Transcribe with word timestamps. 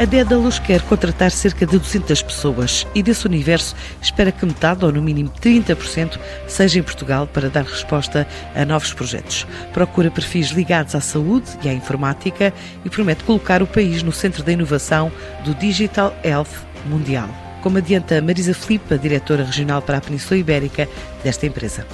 A 0.00 0.06
Dédalus 0.06 0.58
quer 0.58 0.80
contratar 0.80 1.30
cerca 1.30 1.66
de 1.66 1.78
200 1.78 2.22
pessoas 2.22 2.86
e 2.94 3.02
desse 3.02 3.26
universo 3.26 3.76
espera 4.00 4.32
que 4.32 4.46
metade, 4.46 4.82
ou 4.82 4.90
no 4.90 5.02
mínimo 5.02 5.28
30%, 5.28 6.18
seja 6.48 6.78
em 6.78 6.82
Portugal 6.82 7.26
para 7.26 7.50
dar 7.50 7.64
resposta 7.64 8.26
a 8.56 8.64
novos 8.64 8.94
projetos. 8.94 9.46
Procura 9.74 10.10
perfis 10.10 10.52
ligados 10.52 10.94
à 10.94 11.02
saúde 11.02 11.50
e 11.62 11.68
à 11.68 11.74
informática 11.74 12.50
e 12.82 12.88
promete 12.88 13.24
colocar 13.24 13.62
o 13.62 13.66
país 13.66 14.02
no 14.02 14.10
centro 14.10 14.42
da 14.42 14.52
inovação 14.52 15.12
do 15.44 15.54
Digital 15.54 16.16
Health 16.24 16.64
Mundial 16.86 17.49
como 17.60 17.78
adianta 17.78 18.20
Marisa 18.20 18.54
Filipe, 18.54 18.98
diretora 18.98 19.44
regional 19.44 19.82
para 19.82 19.98
a 19.98 20.00
Península 20.00 20.38
Ibérica 20.38 20.88
desta 21.22 21.46
empresa. 21.46 21.86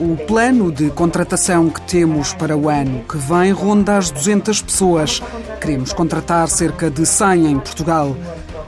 O 0.00 0.16
plano 0.16 0.70
de 0.70 0.90
contratação 0.90 1.70
que 1.70 1.80
temos 1.82 2.32
para 2.34 2.56
o 2.56 2.68
ano 2.68 3.04
que 3.08 3.16
vem 3.16 3.52
ronda 3.52 3.96
as 3.96 4.10
200 4.10 4.62
pessoas. 4.62 5.22
Queremos 5.60 5.92
contratar 5.92 6.48
cerca 6.48 6.90
de 6.90 7.06
100 7.06 7.46
em 7.46 7.58
Portugal. 7.58 8.16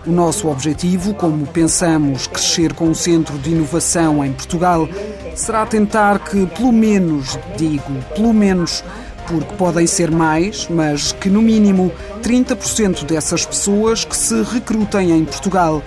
O 0.06 0.10
nosso 0.10 0.48
objetivo, 0.48 1.14
como 1.14 1.46
pensamos 1.46 2.26
crescer 2.28 2.72
com 2.72 2.86
um 2.86 2.94
centro 2.94 3.36
de 3.38 3.50
inovação 3.50 4.24
em 4.24 4.32
Portugal, 4.32 4.88
será 5.34 5.66
tentar 5.66 6.20
que, 6.20 6.46
pelo 6.46 6.72
menos, 6.72 7.38
digo, 7.56 7.92
pelo 8.14 8.32
menos, 8.32 8.84
porque 9.28 9.54
podem 9.56 9.86
ser 9.86 10.10
mais, 10.10 10.68
mas 10.68 11.12
que 11.12 11.28
no 11.28 11.42
mínimo 11.42 11.92
30% 12.22 13.04
dessas 13.04 13.44
pessoas 13.44 14.04
que 14.04 14.16
se 14.16 14.42
recrutem 14.42 15.12
em 15.12 15.24
Portugal. 15.24 15.82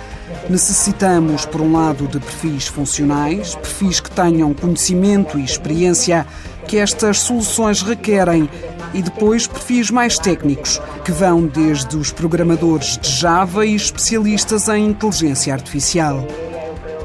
Necessitamos, 0.50 1.46
por 1.46 1.62
um 1.62 1.74
lado, 1.74 2.08
de 2.08 2.20
perfis 2.20 2.68
funcionais, 2.68 3.56
perfis 3.56 4.00
que 4.00 4.12
tenham 4.12 4.54
conhecimento 4.54 5.40
e 5.40 5.44
experiência 5.44 6.26
que 6.68 6.78
estas 6.78 7.20
soluções 7.20 7.82
requerem, 7.82 8.50
e 8.94 9.02
depois 9.02 9.48
perfis 9.48 9.90
mais 9.90 10.18
técnicos, 10.18 10.80
que 11.04 11.12
vão 11.12 11.46
desde 11.46 11.98
os 11.98 12.12
programadores 12.12 12.98
de 12.98 13.10
Java 13.10 13.66
e 13.66 13.76
especialistas 13.76 14.68
em 14.68 14.88
inteligência 14.88 15.54
artificial. 15.54 16.26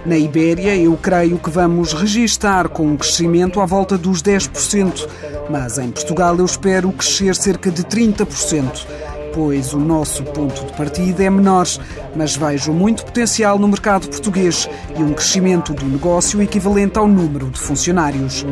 Na 0.05 0.19
Ibéria, 0.19 0.77
eu 0.77 0.95
creio 0.99 1.39
que 1.39 1.49
vamos 1.49 1.95
registar 1.95 2.69
com 2.69 2.89
um 2.89 2.97
crescimento 2.97 3.59
à 3.59 3.65
volta 3.65 3.97
dos 3.97 4.23
10%, 4.23 5.09
mas 5.49 5.79
em 5.79 5.91
Portugal 5.91 6.37
eu 6.37 6.45
espero 6.45 6.93
crescer 6.93 7.35
cerca 7.35 7.71
de 7.71 7.83
30%, 7.85 8.87
pois 9.33 9.73
o 9.73 9.79
nosso 9.79 10.23
ponto 10.23 10.67
de 10.67 10.73
partida 10.75 11.25
é 11.25 11.31
menor, 11.31 11.67
mas 12.15 12.37
vejo 12.37 12.71
muito 12.71 13.03
potencial 13.03 13.59
no 13.59 13.67
mercado 13.67 14.07
português 14.07 14.69
e 14.95 15.03
um 15.03 15.15
crescimento 15.15 15.73
do 15.73 15.87
negócio 15.87 16.43
equivalente 16.43 16.99
ao 16.99 17.09
número 17.09 17.49
de 17.49 17.59
funcionários. 17.59 18.45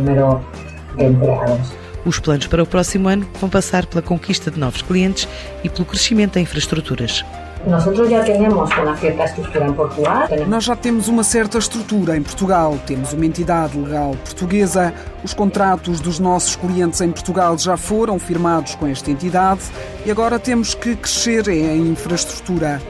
Os 2.06 2.18
planos 2.18 2.46
para 2.46 2.62
o 2.62 2.66
próximo 2.66 3.08
ano 3.08 3.28
vão 3.38 3.50
passar 3.50 3.84
pela 3.84 4.00
conquista 4.00 4.50
de 4.50 4.58
novos 4.58 4.80
clientes 4.80 5.28
e 5.62 5.68
pelo 5.68 5.84
crescimento 5.84 6.38
em 6.38 6.42
infraestruturas. 6.42 7.22
Nós 10.48 10.64
já 10.64 10.74
temos 10.74 11.06
uma 11.06 11.22
certa 11.22 11.58
estrutura 11.58 12.16
em 12.16 12.22
Portugal. 12.22 12.76
Temos 12.86 13.12
uma 13.12 13.24
entidade 13.24 13.78
legal 13.78 14.16
portuguesa. 14.24 14.92
Os 15.22 15.32
contratos 15.32 16.00
dos 16.00 16.18
nossos 16.18 16.56
clientes 16.56 17.00
em 17.00 17.12
Portugal 17.12 17.56
já 17.56 17.76
foram 17.76 18.18
firmados 18.18 18.74
com 18.74 18.86
esta 18.86 19.10
entidade 19.10 19.62
e 20.04 20.10
agora 20.10 20.38
temos 20.38 20.74
que 20.74 20.96
crescer 20.96 21.46
em 21.48 21.88
infraestrutura. 21.88 22.82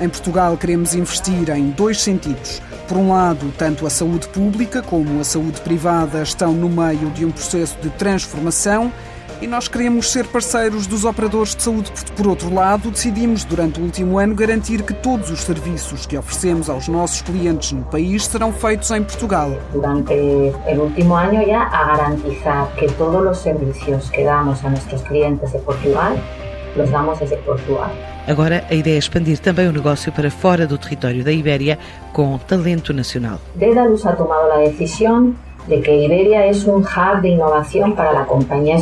Em 0.00 0.08
Portugal 0.08 0.56
queremos 0.58 0.94
investir 0.94 1.48
em 1.48 1.70
dois 1.70 2.02
sentidos. 2.02 2.60
Por 2.86 2.98
um 2.98 3.12
lado, 3.12 3.52
tanto 3.56 3.86
a 3.86 3.90
saúde 3.90 4.28
pública 4.28 4.82
como 4.82 5.20
a 5.20 5.24
saúde 5.24 5.60
privada 5.62 6.22
estão 6.22 6.52
no 6.52 6.68
meio 6.68 7.10
de 7.10 7.24
um 7.24 7.30
processo 7.30 7.76
de 7.80 7.88
transformação 7.90 8.92
e 9.40 9.46
nós 9.46 9.68
queremos 9.68 10.10
ser 10.10 10.26
parceiros 10.26 10.86
dos 10.86 11.04
operadores 11.04 11.54
de 11.54 11.62
saúde. 11.62 11.92
Por 12.16 12.26
outro 12.26 12.52
lado, 12.52 12.90
decidimos 12.90 13.44
durante 13.44 13.80
o 13.80 13.84
último 13.84 14.18
ano 14.18 14.34
garantir 14.34 14.82
que 14.82 14.94
todos 14.94 15.30
os 15.30 15.40
serviços 15.40 16.06
que 16.06 16.16
oferecemos 16.16 16.68
aos 16.68 16.88
nossos 16.88 17.22
clientes 17.22 17.72
no 17.72 17.84
país 17.84 18.26
serão 18.26 18.52
feitos 18.52 18.90
em 18.90 19.02
Portugal. 19.02 19.50
Durante 19.72 20.12
o 20.12 20.80
último 20.80 21.14
ano 21.14 21.44
já 21.46 21.62
a 21.62 21.96
garantizar 21.96 22.70
que 22.76 22.86
todos 22.92 23.30
os 23.30 23.38
serviços 23.38 24.10
que 24.10 24.24
damos 24.24 24.64
a 24.64 24.70
nossos 24.70 25.02
clientes 25.02 25.52
de 25.52 25.58
Portugal 25.58 26.16
os 26.76 26.90
damos 26.90 27.18
desde 27.18 27.36
Portugal. 27.38 27.90
Agora, 28.26 28.64
a 28.68 28.74
ideia 28.74 28.96
é 28.96 28.98
expandir 28.98 29.38
também 29.38 29.68
o 29.68 29.72
negócio 29.72 30.12
para 30.12 30.30
fora 30.30 30.66
do 30.66 30.76
território 30.76 31.24
da 31.24 31.32
Ibéria 31.32 31.78
com 32.12 32.36
talento 32.38 32.92
nacional. 32.92 33.38
Dedalus 33.54 34.04
ha 34.04 34.12
tomado 34.12 34.50
a 34.52 34.58
decisão 34.58 35.34
de 35.66 35.80
que 35.80 35.90
Iberia 35.90 36.46
é 36.46 36.52
um 36.66 36.78
hub 36.78 37.22
de 37.22 37.28
inovação 37.28 37.92
para 37.92 38.20
a 38.20 38.24
companhia. 38.24 38.76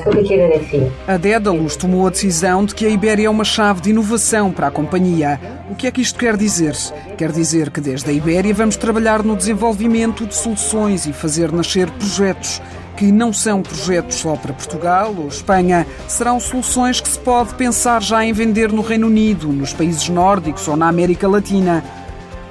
A 1.06 1.16
Dedalus 1.16 1.76
tomou 1.76 2.06
a 2.06 2.10
decisão 2.10 2.64
de 2.64 2.74
que 2.74 2.86
a 2.86 2.90
Ibéria 2.90 3.26
é 3.26 3.30
uma 3.30 3.44
chave 3.44 3.80
de 3.80 3.90
inovação 3.90 4.52
para 4.52 4.66
a 4.66 4.70
companhia. 4.70 5.40
O 5.70 5.74
que 5.74 5.86
é 5.86 5.90
que 5.90 6.02
isto 6.02 6.18
quer 6.18 6.36
dizer? 6.36 6.74
Quer 7.16 7.32
dizer 7.32 7.70
que 7.70 7.80
desde 7.80 8.10
a 8.10 8.12
Ibéria 8.12 8.52
vamos 8.52 8.76
trabalhar 8.76 9.22
no 9.22 9.36
desenvolvimento 9.36 10.26
de 10.26 10.34
soluções 10.34 11.06
e 11.06 11.12
fazer 11.12 11.50
nascer 11.52 11.90
projetos 11.90 12.60
que 12.96 13.10
não 13.10 13.32
são 13.32 13.60
projetos 13.60 14.16
só 14.16 14.36
para 14.36 14.52
Portugal 14.52 15.12
ou 15.16 15.26
Espanha, 15.26 15.86
serão 16.06 16.38
soluções 16.38 17.00
que 17.00 17.08
se 17.08 17.18
pode 17.18 17.54
pensar 17.54 18.00
já 18.00 18.24
em 18.24 18.32
vender 18.32 18.70
no 18.70 18.82
Reino 18.82 19.08
Unido, 19.08 19.48
nos 19.48 19.72
países 19.72 20.08
nórdicos 20.08 20.68
ou 20.68 20.76
na 20.76 20.88
América 20.88 21.26
Latina. 21.26 21.82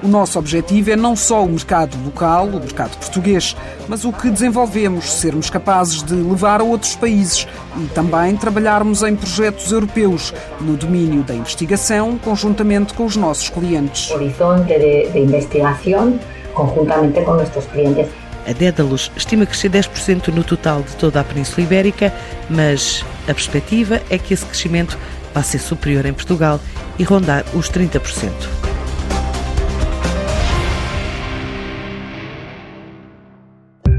O 0.03 0.07
nosso 0.07 0.37
objetivo 0.37 0.91
é 0.91 0.97
não 0.97 1.15
só 1.15 1.45
o 1.45 1.49
mercado 1.49 1.97
local, 2.03 2.47
o 2.47 2.59
mercado 2.59 2.97
português, 2.97 3.55
mas 3.87 4.03
o 4.03 4.11
que 4.11 4.29
desenvolvemos, 4.29 5.13
sermos 5.13 5.49
capazes 5.49 6.03
de 6.03 6.13
levar 6.13 6.59
a 6.59 6.63
outros 6.63 6.93
países 6.93 7.47
e 7.77 7.85
também 7.87 8.35
trabalharmos 8.35 9.01
em 9.01 9.15
projetos 9.15 9.71
europeus 9.71 10.33
no 10.59 10.75
domínio 10.75 11.23
da 11.23 11.33
investigação, 11.33 12.17
conjuntamente 12.17 12.93
com 12.93 13.05
os 13.05 13.15
nossos 13.15 13.47
clientes. 13.47 14.11
Horizonte 14.11 14.77
de, 14.77 15.09
de 15.09 15.19
investigação, 15.19 16.19
conjuntamente 16.53 17.21
com 17.21 17.35
nossos 17.35 17.65
clientes. 17.67 18.11
A 18.45 18.51
Dédalus 18.51 19.09
estima 19.15 19.45
crescer 19.45 19.69
10% 19.69 20.27
no 20.33 20.43
total 20.43 20.81
de 20.81 20.97
toda 20.97 21.21
a 21.21 21.23
Península 21.23 21.65
Ibérica, 21.65 22.13
mas 22.49 23.05
a 23.23 23.33
perspectiva 23.33 24.01
é 24.09 24.17
que 24.17 24.33
esse 24.33 24.45
crescimento 24.45 24.99
vá 25.33 25.41
ser 25.41 25.59
superior 25.59 26.05
em 26.05 26.13
Portugal 26.13 26.59
e 26.99 27.03
rondar 27.05 27.45
os 27.53 27.71
30%. 27.71 28.62